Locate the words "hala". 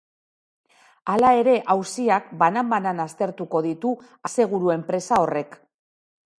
1.13-1.29